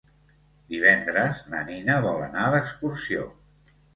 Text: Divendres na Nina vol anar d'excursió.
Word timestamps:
Divendres 0.73 1.41
na 1.51 1.59
Nina 1.69 1.99
vol 2.07 2.25
anar 2.29 2.47
d'excursió. 2.57 3.29